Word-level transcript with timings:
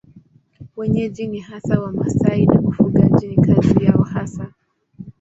Wenyeji 0.77 1.27
ni 1.27 1.39
hasa 1.39 1.79
Wamasai 1.81 2.45
na 2.45 2.59
ufugaji 2.61 3.27
ni 3.27 3.35
kazi 3.35 3.85
yao 3.85 4.03
hasa. 4.03 4.53